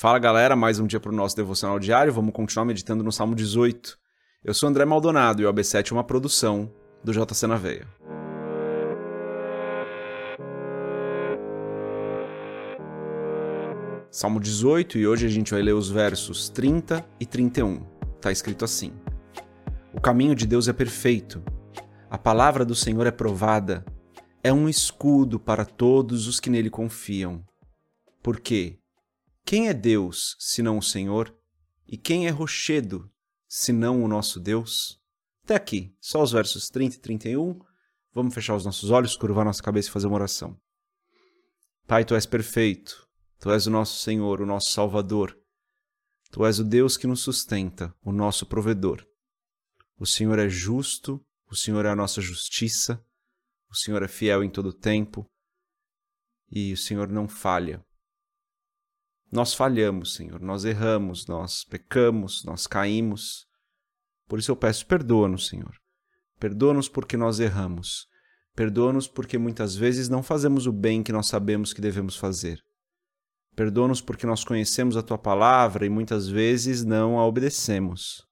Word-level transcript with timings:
Fala 0.00 0.20
galera, 0.20 0.54
mais 0.54 0.78
um 0.78 0.86
dia 0.86 1.00
para 1.00 1.10
o 1.10 1.12
nosso 1.12 1.34
devocional 1.34 1.76
diário. 1.76 2.12
Vamos 2.12 2.32
continuar 2.32 2.64
meditando 2.64 3.02
no 3.02 3.10
Salmo 3.10 3.34
18. 3.34 3.98
Eu 4.44 4.54
sou 4.54 4.68
André 4.68 4.84
Maldonado 4.84 5.42
e 5.42 5.44
o 5.44 5.52
AB7 5.52 5.90
é 5.90 5.92
uma 5.92 6.04
produção 6.04 6.72
do 7.02 7.12
JC 7.12 7.48
na 7.48 7.56
Veia. 7.56 7.84
Salmo 14.08 14.38
18 14.38 14.98
e 14.98 15.08
hoje 15.08 15.26
a 15.26 15.28
gente 15.28 15.50
vai 15.50 15.62
ler 15.62 15.74
os 15.74 15.90
versos 15.90 16.48
30 16.48 17.04
e 17.18 17.26
31. 17.26 17.84
Está 18.14 18.30
escrito 18.30 18.64
assim: 18.64 18.92
O 19.92 20.00
caminho 20.00 20.36
de 20.36 20.46
Deus 20.46 20.68
é 20.68 20.72
perfeito, 20.72 21.42
a 22.08 22.16
palavra 22.16 22.64
do 22.64 22.76
Senhor 22.76 23.04
é 23.04 23.10
provada, 23.10 23.84
é 24.44 24.52
um 24.52 24.68
escudo 24.68 25.40
para 25.40 25.64
todos 25.64 26.28
os 26.28 26.38
que 26.38 26.50
nele 26.50 26.70
confiam. 26.70 27.44
Porque 28.22 28.78
quem 29.48 29.66
é 29.66 29.72
Deus 29.72 30.36
senão 30.38 30.76
o 30.76 30.82
Senhor? 30.82 31.34
E 31.86 31.96
quem 31.96 32.26
é 32.26 32.30
rochedo 32.30 33.10
senão 33.48 34.04
o 34.04 34.06
nosso 34.06 34.38
Deus? 34.38 35.00
Até 35.42 35.54
aqui, 35.54 35.96
só 35.98 36.22
os 36.22 36.32
versos 36.32 36.68
30 36.68 36.96
e 36.96 36.98
31. 36.98 37.58
Vamos 38.12 38.34
fechar 38.34 38.54
os 38.54 38.66
nossos 38.66 38.90
olhos, 38.90 39.16
curvar 39.16 39.46
nossa 39.46 39.62
cabeça 39.62 39.88
e 39.88 39.90
fazer 39.90 40.06
uma 40.06 40.16
oração. 40.16 40.60
Pai, 41.86 42.04
tu 42.04 42.14
és 42.14 42.26
perfeito, 42.26 43.08
tu 43.38 43.50
és 43.50 43.66
o 43.66 43.70
nosso 43.70 44.02
Senhor, 44.02 44.42
o 44.42 44.44
nosso 44.44 44.68
Salvador. 44.68 45.34
Tu 46.30 46.44
és 46.44 46.58
o 46.58 46.64
Deus 46.64 46.98
que 46.98 47.06
nos 47.06 47.20
sustenta, 47.20 47.94
o 48.02 48.12
nosso 48.12 48.44
provedor. 48.44 49.02
O 49.98 50.04
Senhor 50.04 50.38
é 50.38 50.50
justo 50.50 51.24
o 51.50 51.56
Senhor 51.56 51.86
é 51.86 51.88
a 51.88 51.96
nossa 51.96 52.20
justiça, 52.20 53.02
o 53.70 53.74
Senhor 53.74 54.02
é 54.02 54.08
fiel 54.08 54.44
em 54.44 54.50
todo 54.50 54.70
tempo 54.70 55.26
e 56.50 56.74
o 56.74 56.76
Senhor 56.76 57.08
não 57.08 57.26
falha. 57.26 57.82
Nós 59.30 59.52
falhamos, 59.52 60.14
Senhor, 60.14 60.40
nós 60.40 60.64
erramos, 60.64 61.26
nós 61.26 61.64
pecamos, 61.64 62.44
nós 62.44 62.66
caímos. 62.66 63.46
Por 64.26 64.38
isso 64.38 64.50
eu 64.50 64.56
peço, 64.56 64.86
perdoa-nos, 64.86 65.48
Senhor. 65.48 65.74
Perdoa-nos 66.40 66.88
porque 66.88 67.16
nós 67.16 67.38
erramos. 67.38 68.06
Perdoa-nos 68.54 69.06
porque 69.06 69.36
muitas 69.36 69.76
vezes 69.76 70.08
não 70.08 70.22
fazemos 70.22 70.66
o 70.66 70.72
bem 70.72 71.02
que 71.02 71.12
nós 71.12 71.26
sabemos 71.26 71.72
que 71.72 71.80
devemos 71.80 72.16
fazer. 72.16 72.62
Perdoa-nos 73.54 74.00
porque 74.00 74.26
nós 74.26 74.44
conhecemos 74.44 74.96
a 74.96 75.02
tua 75.02 75.18
palavra 75.18 75.84
e 75.84 75.88
muitas 75.88 76.28
vezes 76.28 76.84
não 76.84 77.18
a 77.18 77.26
obedecemos. 77.26 78.26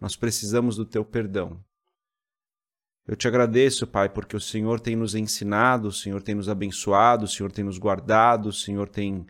Nós 0.00 0.16
precisamos 0.16 0.76
do 0.76 0.84
teu 0.84 1.04
perdão. 1.04 1.62
Eu 3.06 3.16
te 3.16 3.26
agradeço, 3.26 3.86
Pai, 3.86 4.08
porque 4.08 4.36
o 4.36 4.40
Senhor 4.40 4.80
tem 4.80 4.94
nos 4.94 5.14
ensinado, 5.14 5.88
o 5.88 5.92
Senhor 5.92 6.22
tem 6.22 6.34
nos 6.34 6.48
abençoado, 6.48 7.24
o 7.24 7.28
Senhor 7.28 7.50
tem 7.50 7.64
nos 7.64 7.78
guardado, 7.78 8.50
o 8.50 8.52
Senhor 8.52 8.88
tem 8.88 9.26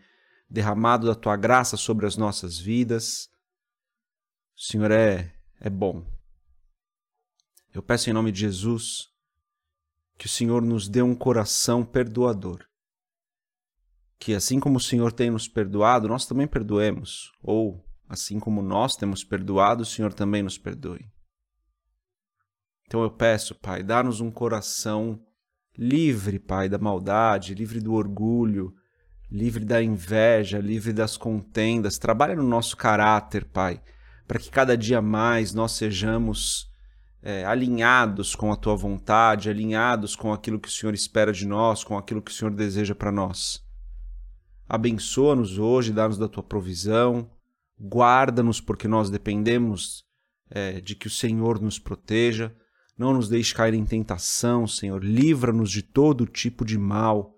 derramado 0.48 1.06
da 1.06 1.14
tua 1.14 1.36
graça 1.36 1.76
sobre 1.76 2.06
as 2.06 2.16
nossas 2.16 2.58
vidas. 2.58 3.28
O 4.56 4.62
Senhor 4.62 4.90
é, 4.90 5.34
é 5.60 5.68
bom. 5.68 6.06
Eu 7.72 7.82
peço 7.82 8.08
em 8.08 8.12
nome 8.12 8.32
de 8.32 8.40
Jesus 8.40 9.08
que 10.16 10.26
o 10.26 10.28
Senhor 10.28 10.62
nos 10.62 10.88
dê 10.88 11.02
um 11.02 11.14
coração 11.14 11.84
perdoador. 11.84 12.64
Que 14.18 14.34
assim 14.34 14.58
como 14.58 14.78
o 14.78 14.80
Senhor 14.80 15.12
tem 15.12 15.30
nos 15.30 15.46
perdoado, 15.46 16.08
nós 16.08 16.26
também 16.26 16.48
perdoemos. 16.48 17.30
Ou 17.40 17.84
assim 18.08 18.40
como 18.40 18.62
nós 18.62 18.96
temos 18.96 19.22
perdoado, 19.22 19.82
o 19.82 19.86
Senhor 19.86 20.12
também 20.12 20.42
nos 20.42 20.58
perdoe. 20.58 21.08
Então 22.86 23.02
eu 23.02 23.10
peço, 23.10 23.54
Pai, 23.54 23.82
dá-nos 23.82 24.20
um 24.20 24.30
coração 24.30 25.22
livre, 25.76 26.40
Pai, 26.40 26.68
da 26.68 26.78
maldade, 26.78 27.54
livre 27.54 27.80
do 27.80 27.92
orgulho, 27.92 28.74
livre 29.30 29.64
da 29.64 29.82
inveja, 29.82 30.58
livre 30.58 30.92
das 30.92 31.16
contendas. 31.16 31.98
Trabalha 31.98 32.34
no 32.34 32.42
nosso 32.42 32.76
caráter, 32.76 33.44
Pai, 33.44 33.80
para 34.26 34.38
que 34.38 34.50
cada 34.50 34.76
dia 34.76 35.02
mais 35.02 35.52
nós 35.52 35.72
sejamos 35.72 36.70
é, 37.22 37.44
alinhados 37.44 38.34
com 38.34 38.52
a 38.52 38.56
Tua 38.56 38.76
vontade, 38.76 39.50
alinhados 39.50 40.16
com 40.16 40.32
aquilo 40.32 40.60
que 40.60 40.68
o 40.68 40.72
Senhor 40.72 40.94
espera 40.94 41.32
de 41.32 41.46
nós, 41.46 41.84
com 41.84 41.96
aquilo 41.96 42.22
que 42.22 42.30
o 42.30 42.34
Senhor 42.34 42.50
deseja 42.50 42.94
para 42.94 43.12
nós. 43.12 43.62
Abençoa-nos 44.68 45.58
hoje, 45.58 45.92
dá-nos 45.92 46.18
da 46.18 46.28
Tua 46.28 46.42
provisão, 46.42 47.30
guarda-nos 47.80 48.60
porque 48.60 48.86
nós 48.86 49.10
dependemos 49.10 50.04
é, 50.50 50.80
de 50.80 50.94
que 50.94 51.06
o 51.06 51.10
Senhor 51.10 51.60
nos 51.60 51.78
proteja 51.78 52.54
não 52.98 53.14
nos 53.14 53.28
deixe 53.28 53.54
cair 53.54 53.74
em 53.74 53.84
tentação, 53.84 54.66
Senhor. 54.66 55.04
Livra-nos 55.04 55.70
de 55.70 55.82
todo 55.82 56.26
tipo 56.26 56.64
de 56.64 56.76
mal. 56.76 57.37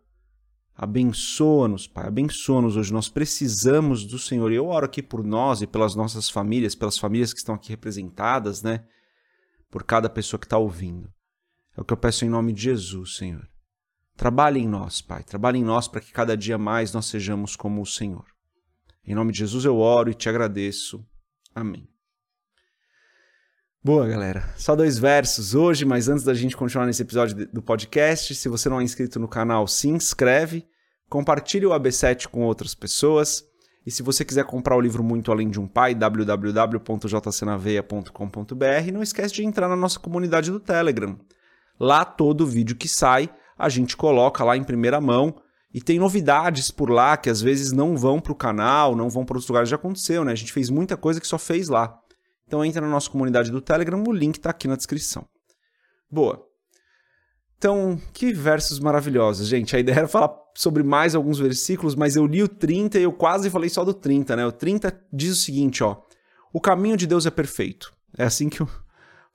Abençoa-nos, 0.83 1.87
Pai. 1.87 2.07
Abençoa-nos 2.07 2.75
hoje. 2.75 2.91
Nós 2.91 3.07
precisamos 3.07 4.07
do 4.07 4.19
Senhor. 4.19 4.51
E 4.51 4.55
eu 4.55 4.67
oro 4.67 4.87
aqui 4.87 5.03
por 5.03 5.23
nós 5.23 5.61
e 5.61 5.67
pelas 5.67 5.95
nossas 5.95 6.31
famílias, 6.31 6.75
pelas 6.75 6.97
famílias 6.97 7.35
que 7.35 7.39
estão 7.39 7.55
aqui 7.55 7.69
representadas, 7.69 8.63
né? 8.63 8.83
Por 9.71 9.85
cada 9.85 10.09
pessoa 10.09 10.41
que 10.41 10.47
está 10.47 10.57
ouvindo. 10.57 11.13
É 11.77 11.83
o 11.83 11.85
que 11.85 11.93
eu 11.93 11.99
peço 11.99 12.25
em 12.25 12.31
nome 12.31 12.55
de 12.55 12.63
Jesus, 12.63 13.17
Senhor. 13.17 13.47
Trabalhe 14.17 14.59
em 14.59 14.67
nós, 14.67 15.03
Pai. 15.03 15.23
Trabalhe 15.23 15.59
em 15.59 15.65
nós 15.65 15.87
para 15.87 16.01
que 16.01 16.13
cada 16.13 16.35
dia 16.35 16.57
mais 16.57 16.95
nós 16.95 17.05
sejamos 17.05 17.57
como 17.57 17.83
o 17.83 17.87
Senhor. 17.87 18.25
Em 19.05 19.15
nome 19.15 19.33
de 19.33 19.41
Jesus 19.41 19.67
eu 19.67 19.77
oro 19.77 20.11
e 20.11 20.15
te 20.15 20.31
agradeço. 20.31 21.07
Amém. 21.55 21.87
Boa, 23.85 24.09
galera. 24.09 24.55
Só 24.57 24.75
dois 24.75 24.99
versos 24.99 25.55
hoje, 25.55 25.85
mas 25.85 26.09
antes 26.09 26.25
da 26.25 26.33
gente 26.33 26.57
continuar 26.57 26.87
nesse 26.87 27.03
episódio 27.03 27.47
do 27.53 27.61
podcast, 27.61 28.35
se 28.35 28.49
você 28.49 28.71
não 28.71 28.81
é 28.81 28.83
inscrito 28.83 29.21
no 29.21 29.29
canal, 29.29 29.67
se 29.67 29.89
inscreve, 29.89 30.67
compartilhe 31.11 31.67
o 31.67 31.71
AB7 31.71 32.29
com 32.29 32.45
outras 32.45 32.75
pessoas. 32.75 33.45
E 33.85 33.91
se 33.91 34.03
você 34.03 34.25
quiser 34.25 34.45
comprar 34.45 34.77
o 34.77 34.81
livro 34.81 35.03
Muito 35.03 35.33
Além 35.33 35.51
de 35.51 35.59
um 35.59 35.67
Pai, 35.67 35.95
www.jcnaveia.com.br, 35.95 38.93
não 38.93 39.03
esquece 39.03 39.35
de 39.35 39.45
entrar 39.45 39.69
na 39.69 39.77
nossa 39.77 39.99
comunidade 39.99 40.51
do 40.51 40.61
Telegram. 40.61 41.19
Lá 41.79 42.05
todo 42.05 42.47
vídeo 42.47 42.77
que 42.77 42.87
sai, 42.87 43.29
a 43.59 43.69
gente 43.69 43.97
coloca 43.97 44.45
lá 44.45 44.57
em 44.57 44.63
primeira 44.63 45.01
mão 45.01 45.35
e 45.75 45.81
tem 45.81 45.99
novidades 45.99 46.71
por 46.71 46.91
lá 46.91 47.17
que 47.17 47.31
às 47.31 47.41
vezes 47.41 47.73
não 47.73 47.97
vão 47.97 48.21
para 48.21 48.33
o 48.33 48.37
canal, 48.37 48.95
não 48.95 49.09
vão 49.09 49.25
para 49.25 49.35
outros 49.35 49.49
lugares. 49.49 49.69
Já 49.69 49.77
aconteceu, 49.77 50.25
né? 50.25 50.33
A 50.33 50.37
gente 50.37 50.53
fez 50.53 50.71
muita 50.71 50.97
coisa 50.97 51.21
que 51.21 51.27
só 51.27 51.39
fez 51.39 51.69
lá. 51.69 51.99
Então 52.47 52.65
entra 52.65 52.81
na 52.81 52.89
nossa 52.89 53.11
comunidade 53.11 53.51
do 53.51 53.61
Telegram, 53.61 54.03
o 54.07 54.13
link 54.13 54.37
está 54.37 54.51
aqui 54.51 54.69
na 54.69 54.77
descrição. 54.77 55.27
Boa. 56.11 56.45
Então, 57.57 58.01
que 58.13 58.33
versos 58.33 58.81
maravilhosos, 58.81 59.47
gente. 59.47 59.77
A 59.77 59.79
ideia 59.79 59.99
era 59.99 60.09
falar 60.09 60.40
sobre 60.55 60.83
mais 60.83 61.15
alguns 61.15 61.39
versículos, 61.39 61.95
mas 61.95 62.17
eu 62.17 62.27
li 62.27 62.43
o 62.43 62.49
30 62.49 62.99
e 62.99 63.03
eu 63.03 63.13
quase 63.13 63.51
falei 63.51 63.69
só 63.69 63.85
do 63.85 63.95
30, 63.95 64.37
né? 64.37 64.47
O 64.47 64.53
30 64.53 65.07
diz 65.13 65.33
o 65.33 65.41
seguinte, 65.41 65.83
ó: 65.83 66.03
O 66.53 66.61
caminho 66.61 66.97
de 66.97 67.07
Deus 67.07 67.27
é 67.27 67.31
perfeito. 67.31 67.93
É 68.17 68.25
assim 68.25 68.49
que 68.49 68.63
a 68.63 68.69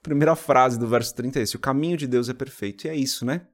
primeira 0.01 0.35
frase 0.35 0.77
do 0.77 0.87
verso 0.87 1.13
30 1.15 1.39
é 1.39 1.43
esse: 1.43 1.55
O 1.55 1.59
caminho 1.59 1.97
de 1.97 2.07
Deus 2.07 2.29
é 2.29 2.33
perfeito. 2.33 2.85
E 2.85 2.89
é 2.89 2.95
isso, 2.95 3.25
né? 3.25 3.47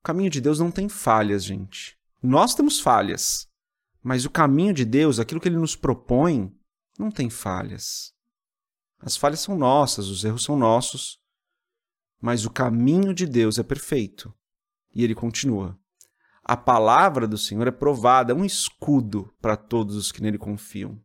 O 0.00 0.02
caminho 0.02 0.30
de 0.30 0.40
Deus 0.40 0.58
não 0.58 0.70
tem 0.70 0.88
falhas, 0.88 1.44
gente. 1.44 1.98
Nós 2.22 2.54
temos 2.54 2.80
falhas, 2.80 3.48
mas 4.02 4.24
o 4.24 4.30
caminho 4.30 4.74
de 4.74 4.84
Deus, 4.84 5.18
aquilo 5.18 5.40
que 5.40 5.48
ele 5.48 5.56
nos 5.56 5.76
propõe, 5.76 6.54
não 6.98 7.10
tem 7.10 7.30
falhas. 7.30 8.12
As 8.98 9.16
falhas 9.16 9.40
são 9.40 9.56
nossas, 9.56 10.08
os 10.08 10.24
erros 10.24 10.44
são 10.44 10.56
nossos, 10.56 11.18
mas 12.20 12.44
o 12.44 12.50
caminho 12.50 13.14
de 13.14 13.26
Deus 13.26 13.58
é 13.58 13.62
perfeito. 13.62 14.34
E 14.94 15.02
ele 15.02 15.14
continua: 15.14 15.78
A 16.50 16.56
palavra 16.56 17.28
do 17.28 17.38
Senhor 17.38 17.68
é 17.68 17.70
provada, 17.70 18.32
é 18.32 18.34
um 18.34 18.44
escudo 18.44 19.32
para 19.40 19.56
todos 19.56 19.94
os 19.94 20.10
que 20.10 20.20
nele 20.20 20.36
confiam. 20.36 21.00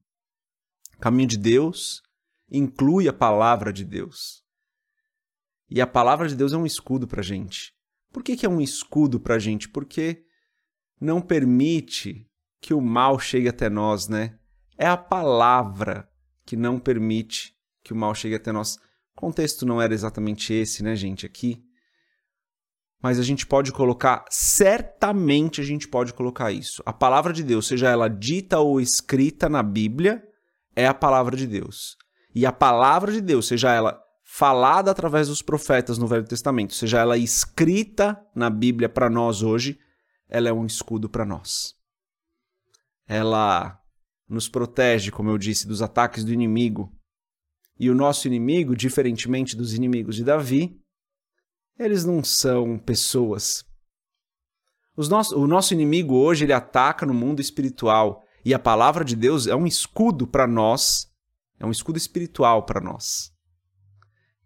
O 0.95 0.99
caminho 0.99 1.29
de 1.29 1.37
Deus 1.37 2.01
inclui 2.49 3.07
a 3.07 3.13
palavra 3.13 3.71
de 3.71 3.85
Deus. 3.85 4.43
E 5.69 5.79
a 5.79 5.85
palavra 5.85 6.27
de 6.27 6.35
Deus 6.35 6.51
é 6.51 6.57
um 6.57 6.65
escudo 6.65 7.07
para 7.07 7.19
a 7.19 7.23
gente. 7.23 7.75
Por 8.11 8.23
que, 8.23 8.35
que 8.35 8.43
é 8.43 8.49
um 8.49 8.59
escudo 8.59 9.19
para 9.19 9.35
a 9.35 9.39
gente? 9.39 9.69
Porque 9.69 10.25
não 10.99 11.21
permite 11.21 12.27
que 12.59 12.73
o 12.73 12.81
mal 12.81 13.19
chegue 13.19 13.47
até 13.47 13.69
nós, 13.69 14.07
né? 14.07 14.39
É 14.75 14.87
a 14.87 14.97
palavra 14.97 16.09
que 16.43 16.55
não 16.55 16.79
permite 16.79 17.55
que 17.83 17.93
o 17.93 17.95
mal 17.95 18.15
chegue 18.15 18.33
até 18.33 18.51
nós. 18.51 18.77
O 19.15 19.21
contexto 19.21 19.63
não 19.63 19.79
era 19.79 19.93
exatamente 19.93 20.51
esse, 20.55 20.81
né, 20.81 20.95
gente, 20.95 21.23
aqui. 21.23 21.63
Mas 23.01 23.19
a 23.19 23.23
gente 23.23 23.45
pode 23.45 23.71
colocar, 23.71 24.25
certamente 24.29 25.61
a 25.61 25.63
gente 25.63 25.87
pode 25.87 26.13
colocar 26.13 26.51
isso. 26.51 26.81
A 26.85 26.93
palavra 26.93 27.31
de 27.31 27.43
Deus, 27.43 27.67
seja 27.67 27.89
ela 27.89 28.09
dita 28.09 28.59
ou 28.59 28.81
escrita 28.81 29.47
na 29.47 29.61
Bíblia, 29.61 30.23
é 30.75 30.87
a 30.87 30.93
palavra 30.93 31.37
de 31.37 31.45
Deus. 31.45 31.97
E 32.33 32.45
a 32.45 32.51
palavra 32.51 33.11
de 33.11 33.21
Deus, 33.21 33.47
seja 33.47 33.71
ela 33.71 33.99
falada 34.23 34.91
através 34.91 35.27
dos 35.27 35.41
profetas 35.41 35.97
no 35.97 36.07
Velho 36.07 36.25
Testamento, 36.25 36.73
seja 36.73 36.99
ela 36.99 37.17
escrita 37.17 38.19
na 38.35 38.49
Bíblia 38.49 38.89
para 38.89 39.09
nós 39.09 39.41
hoje, 39.41 39.79
ela 40.27 40.49
é 40.49 40.53
um 40.53 40.65
escudo 40.65 41.07
para 41.07 41.25
nós. 41.25 41.73
Ela 43.07 43.79
nos 44.27 44.49
protege, 44.49 45.11
como 45.11 45.29
eu 45.29 45.37
disse, 45.37 45.67
dos 45.67 45.81
ataques 45.81 46.23
do 46.25 46.33
inimigo, 46.33 46.91
e 47.79 47.89
o 47.89 47.95
nosso 47.95 48.27
inimigo, 48.27 48.75
diferentemente 48.75 49.55
dos 49.55 49.73
inimigos 49.73 50.15
de 50.15 50.23
Davi, 50.23 50.81
eles 51.77 52.05
não 52.05 52.23
são 52.23 52.77
pessoas. 52.77 53.63
Nosso, 54.97 55.37
o 55.37 55.45
nosso 55.45 55.73
inimigo 55.73 56.15
hoje 56.15 56.45
ele 56.45 56.53
ataca 56.53 57.05
no 57.05 57.13
mundo 57.13 57.41
espiritual 57.41 58.23
E 58.45 58.53
a 58.53 58.59
palavra 58.59 59.03
de 59.03 59.13
Deus 59.13 59.45
é 59.45 59.55
um 59.55 59.67
escudo 59.67 60.25
para 60.25 60.47
nós, 60.47 61.07
é 61.59 61.65
um 61.65 61.71
escudo 61.71 61.97
espiritual 61.97 62.63
para 62.63 62.79
nós. 62.79 63.31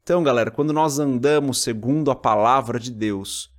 Então, 0.02 0.24
galera, 0.24 0.50
quando 0.50 0.74
nós 0.74 0.98
andamos 0.98 1.62
segundo 1.62 2.10
a 2.10 2.16
palavra 2.16 2.80
de 2.80 2.92
Deus, 2.92 3.52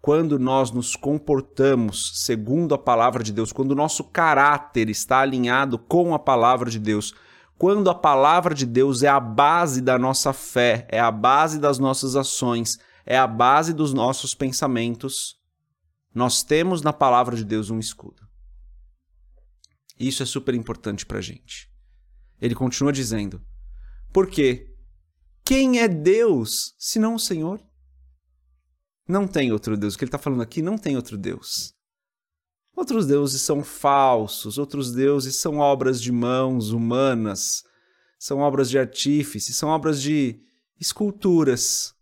quando 0.00 0.38
nós 0.38 0.70
nos 0.70 0.94
comportamos 0.94 2.22
segundo 2.24 2.74
a 2.74 2.78
palavra 2.78 3.24
de 3.24 3.32
Deus, 3.32 3.50
quando 3.50 3.72
o 3.72 3.74
nosso 3.74 4.04
caráter 4.04 4.88
está 4.88 5.20
alinhado 5.20 5.78
com 5.78 6.14
a 6.14 6.18
palavra 6.18 6.70
de 6.70 6.78
Deus, 6.78 7.14
quando 7.58 7.90
a 7.90 7.94
palavra 7.94 8.54
de 8.54 8.64
Deus 8.64 9.02
é 9.02 9.08
a 9.08 9.18
base 9.18 9.80
da 9.80 9.98
nossa 9.98 10.32
fé, 10.32 10.86
é 10.88 11.00
a 11.00 11.10
base 11.10 11.58
das 11.58 11.78
nossas 11.78 12.14
ações, 12.14 12.78
é 13.10 13.16
a 13.16 13.26
base 13.26 13.72
dos 13.72 13.94
nossos 13.94 14.34
pensamentos, 14.34 15.40
nós 16.14 16.42
temos 16.42 16.82
na 16.82 16.92
palavra 16.92 17.34
de 17.34 17.42
Deus 17.42 17.70
um 17.70 17.78
escudo. 17.78 18.28
Isso 19.98 20.22
é 20.22 20.26
super 20.26 20.54
importante 20.54 21.06
para 21.06 21.16
a 21.16 21.22
gente. 21.22 21.72
Ele 22.38 22.54
continua 22.54 22.92
dizendo: 22.92 23.42
Porque 24.12 24.76
quem 25.42 25.80
é 25.80 25.88
Deus 25.88 26.74
senão 26.78 27.14
o 27.14 27.18
Senhor? 27.18 27.64
Não 29.08 29.26
tem 29.26 29.52
outro 29.52 29.74
Deus. 29.74 29.94
O 29.94 29.98
que 29.98 30.04
ele 30.04 30.08
está 30.08 30.18
falando 30.18 30.42
aqui 30.42 30.60
não 30.60 30.76
tem 30.76 30.94
outro 30.94 31.16
Deus. 31.16 31.74
Outros 32.76 33.06
deuses 33.06 33.40
são 33.40 33.64
falsos, 33.64 34.58
outros 34.58 34.92
deuses 34.92 35.36
são 35.36 35.56
obras 35.56 35.98
de 36.00 36.12
mãos 36.12 36.72
humanas, 36.72 37.64
são 38.18 38.40
obras 38.40 38.68
de 38.68 38.78
artífice, 38.78 39.54
são 39.54 39.70
obras 39.70 40.02
de 40.02 40.38
esculturas. 40.78 41.96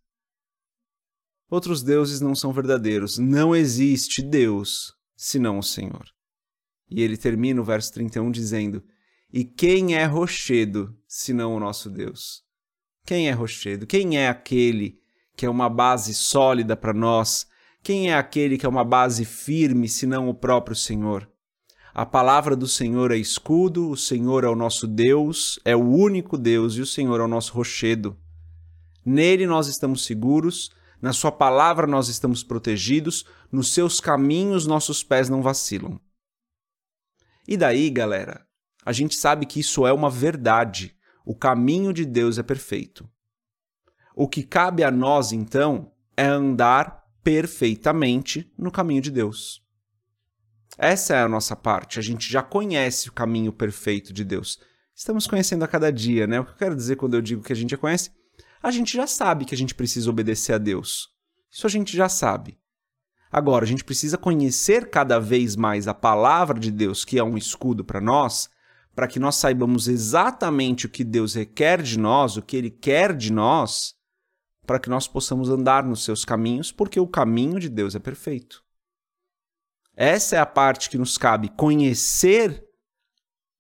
Outros 1.49 1.83
deuses 1.83 2.21
não 2.21 2.35
são 2.35 2.53
verdadeiros. 2.53 3.19
Não 3.19 3.55
existe 3.55 4.23
Deus 4.23 4.95
senão 5.17 5.59
o 5.59 5.63
Senhor. 5.63 6.05
E 6.91 7.03
ele 7.03 7.17
termina 7.17 7.61
o 7.61 7.65
verso 7.65 7.93
31 7.93 8.31
dizendo: 8.31 8.83
E 9.33 9.45
quem 9.45 9.95
é 9.95 10.05
rochedo 10.05 10.97
senão 11.07 11.55
o 11.55 11.61
nosso 11.61 11.89
Deus? 11.89 12.43
Quem 13.05 13.29
é 13.29 13.33
rochedo? 13.33 13.87
Quem 13.87 14.19
é 14.19 14.29
aquele 14.29 14.99
que 15.37 15.47
é 15.47 15.51
uma 15.51 15.69
base 15.69 16.15
sólida 16.15 16.77
para 16.77 16.93
nós, 16.93 17.47
quem 17.83 18.11
é 18.11 18.17
aquele 18.17 18.59
que 18.59 18.67
é 18.67 18.69
uma 18.69 18.85
base 18.85 19.25
firme, 19.25 19.89
senão 19.89 20.29
o 20.29 20.35
próprio 20.35 20.75
Senhor? 20.75 21.31
A 21.95 22.05
palavra 22.05 22.57
do 22.57 22.67
Senhor 22.67 23.11
é 23.11 23.17
escudo, 23.17 23.89
o 23.89 23.97
Senhor 23.97 24.45
é 24.45 24.49
o 24.49 24.57
nosso 24.57 24.87
Deus, 24.87 25.59
é 25.65 25.75
o 25.75 25.89
único 25.89 26.37
Deus 26.37 26.75
e 26.75 26.81
o 26.81 26.87
Senhor 26.87 27.21
é 27.21 27.25
o 27.25 27.29
nosso 27.29 27.55
rochedo. 27.55 28.17
Nele 29.05 29.47
nós 29.47 29.69
estamos 29.69 30.05
seguros, 30.05 30.71
na 31.01 31.13
Sua 31.13 31.31
palavra 31.31 31.87
nós 31.87 32.09
estamos 32.09 32.43
protegidos, 32.43 33.25
nos 33.51 33.73
seus 33.73 34.01
caminhos 34.01 34.67
nossos 34.67 35.03
pés 35.03 35.29
não 35.29 35.43
vacilam. 35.43 36.01
E 37.47 37.57
daí, 37.57 37.91
galera, 37.91 38.47
a 38.85 38.93
gente 38.93 39.15
sabe 39.15 39.47
que 39.47 39.61
isso 39.61 39.87
é 39.87 39.93
uma 39.93 40.11
verdade. 40.11 40.97
O 41.25 41.35
caminho 41.35 41.93
de 41.93 42.05
Deus 42.05 42.39
é 42.39 42.43
perfeito. 42.43 43.09
O 44.15 44.29
que 44.29 44.43
cabe 44.43 44.83
a 44.83 44.91
nós, 44.91 45.33
então, 45.33 45.93
é 46.17 46.25
andar 46.25 47.05
perfeitamente 47.23 48.53
no 48.57 48.71
caminho 48.71 49.03
de 49.03 49.11
Deus. 49.11 49.63
Essa 50.79 51.17
é 51.17 51.23
a 51.23 51.29
nossa 51.29 51.57
parte. 51.57 51.99
A 51.99 52.03
gente 52.03 52.31
já 52.31 52.43
conhece 52.43 53.09
o 53.09 53.13
caminho 53.13 53.53
perfeito 53.53 54.13
de 54.13 54.25
Deus. 54.25 54.61
Estamos 54.95 55.27
conhecendo 55.27 55.65
a 55.65 55.69
cada 55.69 55.93
dia, 55.93 56.27
né? 56.27 56.41
O 56.41 56.45
que 56.45 56.53
eu 56.53 56.57
quero 56.57 56.77
dizer 56.77 56.97
quando 56.97 57.15
eu 57.15 57.23
digo 57.23 57.43
que 57.43 57.53
a 57.53 57.57
gente 57.57 57.71
já 57.71 57.77
conhece? 57.77 58.11
A 58.67 58.73
gente 58.73 58.97
já 58.97 59.07
sabe 59.07 59.45
que 59.45 59.55
a 59.55 59.57
gente 59.57 59.77
precisa 59.77 60.11
obedecer 60.11 60.53
a 60.53 60.59
Deus. 60.59 61.11
Isso 61.49 61.69
a 61.69 61.71
gente 61.71 61.97
já 61.97 62.09
sabe. 62.09 62.59
Agora, 63.31 63.65
a 63.65 63.69
gente 63.69 63.85
precisa 63.85 64.19
conhecer 64.19 64.91
cada 64.91 65.21
vez 65.21 65.55
mais 65.55 65.87
a 65.87 65.95
palavra 65.95 66.59
de 66.59 66.73
Deus, 66.73 67.05
que 67.05 67.17
é 67.17 67.23
um 67.23 67.39
escudo 67.39 67.85
para 67.85 68.01
nós, 68.01 68.51
para 68.93 69.07
que 69.07 69.21
nós 69.21 69.37
saibamos 69.37 69.87
exatamente 69.87 70.85
o 70.85 70.89
que 70.89 71.05
Deus 71.05 71.35
requer 71.35 71.81
de 71.81 71.97
nós, 71.97 72.37
o 72.37 72.43
que 72.43 72.57
Ele 72.57 72.69
quer 72.69 73.17
de 73.17 73.33
nós, 73.33 73.95
para 74.67 74.81
que 74.81 74.91
nós 74.91 75.07
possamos 75.07 75.49
andar 75.49 75.85
nos 75.85 76.03
seus 76.03 76.25
caminhos, 76.25 76.73
porque 76.73 76.99
o 76.99 77.07
caminho 77.07 77.61
de 77.61 77.69
Deus 77.69 77.95
é 77.95 78.01
perfeito. 78.01 78.65
Essa 79.95 80.35
é 80.35 80.39
a 80.41 80.47
parte 80.47 80.91
que 80.91 80.99
nos 80.99 81.17
cabe 81.17 81.51
conhecer 81.51 82.67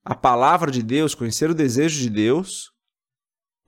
a 0.04 0.16
palavra 0.16 0.68
de 0.68 0.82
Deus, 0.82 1.14
conhecer 1.14 1.48
o 1.48 1.54
desejo 1.54 2.00
de 2.00 2.10
Deus 2.10 2.74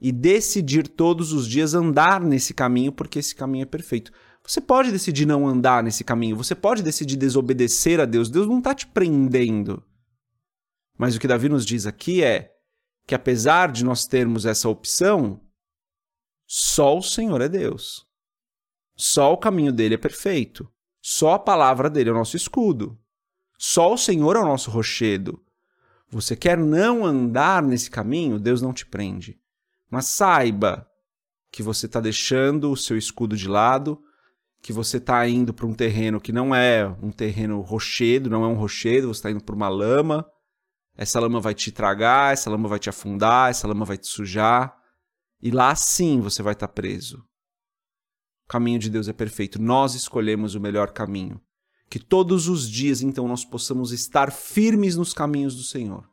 e 0.00 0.12
decidir 0.12 0.86
todos 0.86 1.32
os 1.32 1.46
dias 1.48 1.74
andar 1.74 2.20
nesse 2.20 2.54
caminho, 2.54 2.92
porque 2.92 3.18
esse 3.18 3.34
caminho 3.34 3.62
é 3.62 3.66
perfeito. 3.66 4.12
Você 4.44 4.60
pode 4.60 4.90
decidir 4.90 5.26
não 5.26 5.46
andar 5.46 5.82
nesse 5.82 6.04
caminho, 6.04 6.36
você 6.36 6.54
pode 6.54 6.82
decidir 6.82 7.16
desobedecer 7.16 8.00
a 8.00 8.04
Deus, 8.04 8.30
Deus 8.30 8.46
não 8.46 8.58
está 8.58 8.74
te 8.74 8.86
prendendo. 8.86 9.82
Mas 10.96 11.14
o 11.14 11.20
que 11.20 11.28
Davi 11.28 11.48
nos 11.48 11.66
diz 11.66 11.86
aqui 11.86 12.22
é 12.22 12.52
que 13.06 13.14
apesar 13.14 13.72
de 13.72 13.84
nós 13.84 14.06
termos 14.06 14.46
essa 14.46 14.68
opção, 14.68 15.40
só 16.46 16.96
o 16.96 17.02
Senhor 17.02 17.40
é 17.40 17.48
Deus. 17.48 18.06
Só 18.96 19.32
o 19.32 19.38
caminho 19.38 19.72
dele 19.72 19.94
é 19.94 19.98
perfeito. 19.98 20.68
Só 21.00 21.34
a 21.34 21.38
palavra 21.38 21.88
dele 21.88 22.10
é 22.10 22.12
o 22.12 22.16
nosso 22.16 22.36
escudo. 22.36 22.98
Só 23.58 23.92
o 23.92 23.98
Senhor 23.98 24.36
é 24.36 24.40
o 24.40 24.44
nosso 24.44 24.70
rochedo. 24.70 25.40
Você 26.10 26.34
quer 26.34 26.56
não 26.56 27.04
andar 27.04 27.62
nesse 27.62 27.90
caminho, 27.90 28.38
Deus 28.38 28.62
não 28.62 28.72
te 28.72 28.86
prende. 28.86 29.38
Mas 29.90 30.06
saiba 30.06 30.87
que 31.50 31.62
você 31.62 31.87
está 31.87 32.00
deixando 32.00 32.70
o 32.70 32.76
seu 32.76 32.96
escudo 32.96 33.37
de 33.37 33.49
lado, 33.49 34.00
que 34.61 34.73
você 34.73 34.99
está 34.99 35.26
indo 35.29 35.55
para 35.55 35.67
um 35.67 35.75
terreno 35.75 36.20
que 36.20 36.32
não 36.32 36.55
é 36.55 36.87
um 37.02 37.11
terreno 37.11 37.61
rochedo, 37.61 38.29
não 38.29 38.44
é 38.44 38.49
um 38.49 38.55
rochedo, 38.55 39.08
você 39.08 39.19
está 39.19 39.31
indo 39.31 39.43
para 39.43 39.55
uma 39.55 39.69
lama. 39.69 40.26
Essa 40.96 41.20
lama 41.20 41.40
vai 41.40 41.55
te 41.55 41.70
tragar, 41.70 42.32
essa 42.32 42.50
lama 42.50 42.69
vai 42.69 42.79
te 42.79 42.90
afundar, 42.90 43.50
essa 43.50 43.69
lama 43.69 43.85
vai 43.85 43.96
te 43.96 44.08
sujar. 44.08 44.76
E 45.40 45.50
lá 45.50 45.75
sim 45.75 46.20
você 46.20 46.43
vai 46.43 46.55
estar 46.55 46.69
preso. 46.69 47.19
O 48.44 48.49
caminho 48.49 48.79
de 48.79 48.90
Deus 48.90 49.08
é 49.08 49.12
perfeito. 49.12 49.62
Nós 49.62 49.94
escolhemos 49.94 50.55
o 50.55 50.61
melhor 50.61 50.90
caminho. 50.93 51.40
Que 51.88 51.99
todos 51.99 52.49
os 52.49 52.69
dias, 52.69 53.00
então, 53.00 53.29
nós 53.29 53.44
possamos 53.44 53.93
estar 53.93 54.32
firmes 54.32 54.96
nos 54.96 55.14
caminhos 55.14 55.55
do 55.55 55.62
Senhor. 55.62 56.06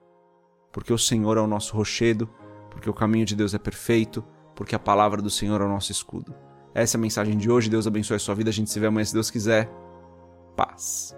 Porque 0.71 0.93
o 0.93 0.97
Senhor 0.97 1.37
é 1.37 1.41
o 1.41 1.47
nosso 1.47 1.75
rochedo, 1.75 2.29
porque 2.75 2.89
o 2.89 2.93
caminho 2.93 3.25
de 3.25 3.35
Deus 3.35 3.53
é 3.53 3.57
perfeito, 3.57 4.23
porque 4.53 4.75
a 4.75 4.79
palavra 4.79 5.21
do 5.21 5.29
Senhor 5.29 5.61
é 5.61 5.63
o 5.63 5.69
nosso 5.69 5.91
escudo. 5.91 6.35
Essa 6.73 6.97
é 6.97 6.99
a 6.99 7.01
mensagem 7.01 7.37
de 7.37 7.49
hoje. 7.49 7.69
Deus 7.69 7.87
abençoe 7.87 8.17
a 8.17 8.19
sua 8.19 8.35
vida. 8.35 8.49
A 8.49 8.53
gente 8.53 8.69
se 8.69 8.79
vê 8.79 8.87
amanhã 8.87 9.05
se 9.05 9.13
Deus 9.13 9.31
quiser. 9.31 9.71
Paz. 10.57 11.15